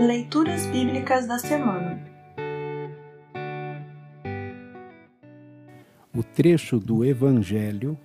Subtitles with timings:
[0.00, 2.02] Leituras Bíblicas da Semana
[6.16, 7.98] O trecho do Evangelho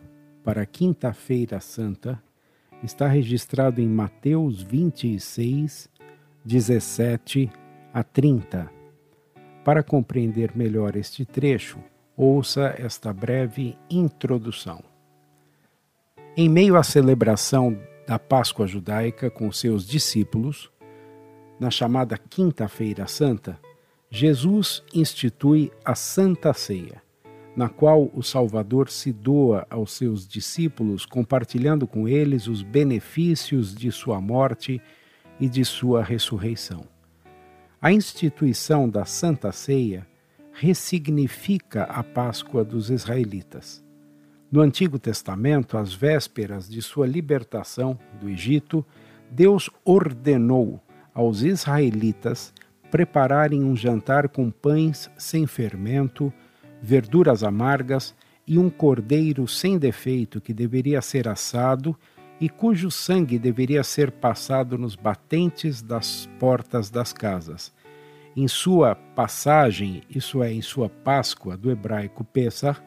[0.43, 2.21] para Quinta-feira Santa
[2.83, 5.89] está registrado em Mateus 26,
[6.43, 7.49] 17
[7.93, 8.69] a 30.
[9.63, 11.79] Para compreender melhor este trecho,
[12.17, 14.83] ouça esta breve introdução.
[16.35, 20.69] Em meio à celebração da Páscoa judaica com seus discípulos,
[21.59, 23.59] na chamada Quinta-feira Santa,
[24.09, 27.01] Jesus institui a Santa Ceia,
[27.55, 33.91] na qual o Salvador se doa aos seus discípulos, compartilhando com eles os benefícios de
[33.91, 34.81] sua morte
[35.39, 36.85] e de sua ressurreição.
[37.81, 40.07] A instituição da Santa Ceia
[40.51, 43.83] ressignifica a Páscoa dos israelitas.
[44.51, 48.85] No Antigo Testamento, às vésperas de sua libertação do Egito,
[49.29, 50.81] Deus ordenou
[51.15, 52.53] aos israelitas
[52.91, 56.31] prepararem um jantar com pães sem fermento,
[56.81, 58.13] verduras amargas
[58.45, 61.97] e um cordeiro sem defeito que deveria ser assado
[62.39, 67.73] e cujo sangue deveria ser passado nos batentes das portas das casas.
[68.35, 72.81] Em sua passagem, isso é, em sua Páscoa, do hebraico Pesach,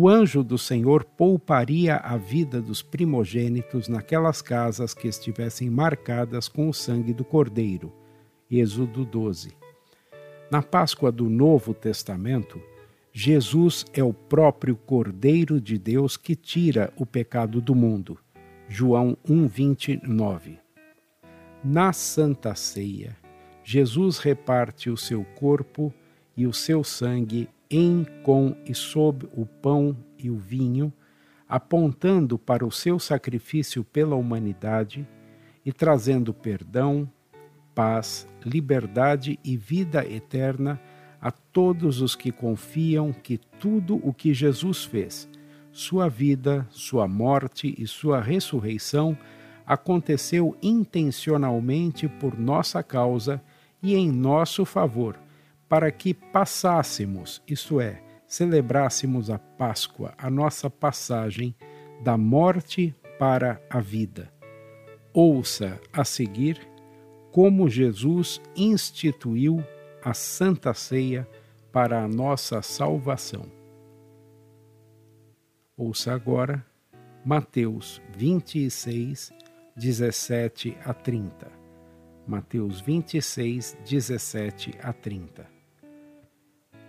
[0.00, 6.68] o anjo do Senhor pouparia a vida dos primogênitos naquelas casas que estivessem marcadas com
[6.68, 7.92] o sangue do Cordeiro.
[8.48, 9.50] Êxodo 12.
[10.52, 12.62] Na Páscoa do Novo Testamento,
[13.12, 18.16] Jesus é o próprio Cordeiro de Deus que tira o pecado do mundo.
[18.68, 20.60] João 1:29.
[21.64, 23.16] Na Santa Ceia,
[23.64, 25.92] Jesus reparte o seu corpo
[26.36, 30.92] e o seu sangue em, com e sob o pão e o vinho,
[31.48, 35.06] apontando para o seu sacrifício pela humanidade
[35.64, 37.10] e trazendo perdão,
[37.74, 40.80] paz, liberdade e vida eterna
[41.20, 45.28] a todos os que confiam que tudo o que Jesus fez,
[45.72, 49.16] sua vida, sua morte e sua ressurreição,
[49.66, 53.42] aconteceu intencionalmente por nossa causa
[53.82, 55.18] e em nosso favor
[55.68, 61.54] para que passássemos, isto é, celebrássemos a Páscoa, a nossa passagem
[62.02, 64.32] da morte para a vida.
[65.12, 66.60] Ouça a seguir
[67.32, 69.62] como Jesus instituiu
[70.02, 71.28] a Santa Ceia
[71.72, 73.46] para a nossa salvação.
[75.76, 76.64] Ouça agora
[77.24, 79.32] Mateus 26,
[79.76, 81.50] 17 a 30.
[82.26, 85.57] Mateus 26, 17 a 30.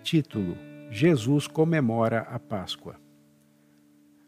[0.01, 0.57] Título:
[0.89, 2.95] Jesus comemora a Páscoa.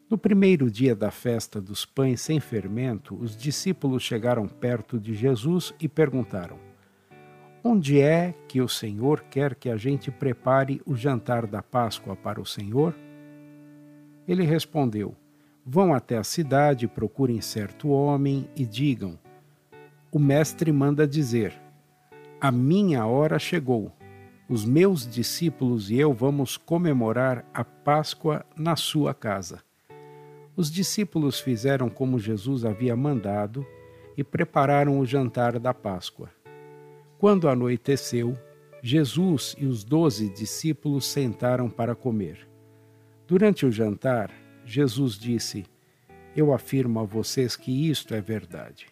[0.10, 5.74] No primeiro dia da festa dos pães sem fermento, os discípulos chegaram perto de Jesus
[5.80, 6.60] e perguntaram:
[7.64, 12.42] Onde é que o Senhor quer que a gente prepare o jantar da Páscoa para
[12.42, 12.94] o Senhor?
[14.28, 15.16] Ele respondeu:
[15.66, 19.18] Vão até a cidade, procurem certo homem e digam:
[20.12, 21.54] O mestre manda dizer:
[22.42, 23.94] A minha hora chegou
[24.52, 29.64] os meus discípulos e eu vamos comemorar a Páscoa na sua casa.
[30.58, 33.66] Os discípulos fizeram como Jesus havia mandado
[34.18, 36.30] e prepararam o jantar da Páscoa.
[37.18, 38.38] Quando anoiteceu,
[38.84, 42.46] Jesus e os doze discípulos sentaram para comer.
[43.26, 44.30] Durante o jantar,
[44.66, 45.64] Jesus disse:
[46.36, 48.88] Eu afirmo a vocês que isto é verdade.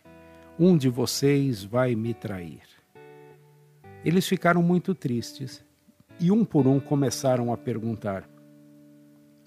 [0.58, 2.79] Um de vocês vai me trair.
[4.04, 5.62] Eles ficaram muito tristes
[6.20, 8.30] e um por um começaram a perguntar: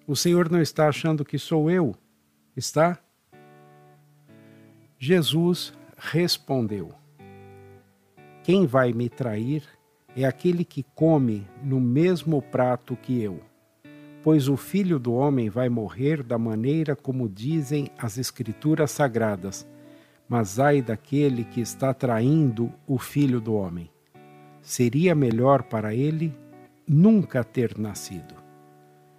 [0.06, 1.94] O Senhor não está achando que sou eu?
[2.54, 2.98] Está?
[4.98, 6.91] Jesus respondeu:
[8.42, 9.64] Quem vai me trair
[10.14, 13.41] é aquele que come no mesmo prato que eu.
[14.22, 19.66] Pois o filho do homem vai morrer da maneira como dizem as Escrituras sagradas,
[20.28, 23.91] mas ai daquele que está traindo o filho do homem
[24.62, 26.34] seria melhor para ele
[26.88, 28.34] nunca ter nascido.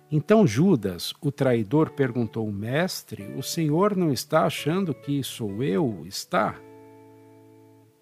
[0.10, 6.04] Então Judas, o traidor, perguntou: Mestre, o senhor não está achando que sou eu?
[6.06, 6.56] Está?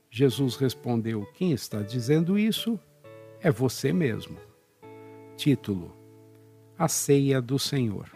[0.09, 2.79] Jesus respondeu: Quem está dizendo isso
[3.41, 4.37] é você mesmo.
[5.37, 5.95] Título:
[6.77, 8.11] A Ceia do Senhor.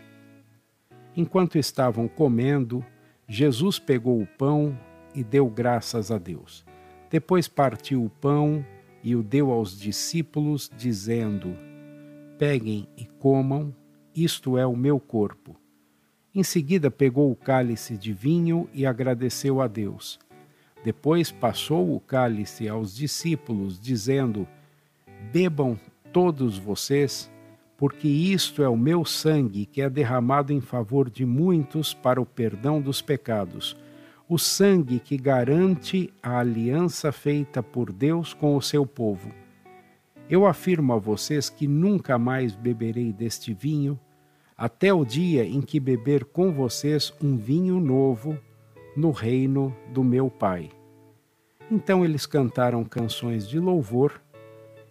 [1.15, 2.85] Enquanto estavam comendo,
[3.27, 4.77] Jesus pegou o pão
[5.15, 6.65] e deu graças a Deus.
[7.09, 8.65] Depois partiu o pão
[9.05, 11.55] e o deu aos discípulos, dizendo:
[12.39, 13.73] Peguem e comam,
[14.15, 15.55] isto é o meu corpo.
[16.33, 20.19] Em seguida pegou o cálice de vinho e agradeceu a Deus.
[20.83, 24.47] Depois passou o cálice aos discípulos, dizendo:
[25.31, 25.79] Bebam
[26.11, 27.31] todos vocês,
[27.77, 32.25] porque isto é o meu sangue que é derramado em favor de muitos para o
[32.25, 33.77] perdão dos pecados.
[34.27, 39.29] O sangue que garante a aliança feita por Deus com o seu povo.
[40.27, 43.99] Eu afirmo a vocês que nunca mais beberei deste vinho,
[44.57, 48.35] até o dia em que beber com vocês um vinho novo
[48.97, 50.71] no reino do meu Pai.
[51.69, 54.19] Então eles cantaram canções de louvor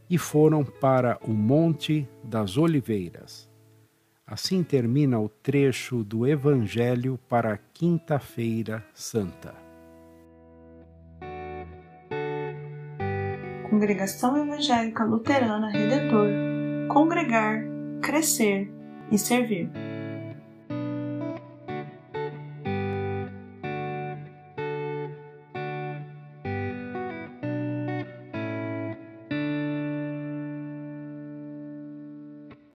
[0.08, 3.52] e foram para o Monte das Oliveiras.
[4.26, 9.54] Assim termina o trecho do Evangelho para Quinta-feira Santa.
[13.68, 16.28] Congregação Evangélica Luterana Redentor
[16.88, 17.64] Congregar,
[18.00, 18.70] Crescer
[19.10, 19.70] e Servir.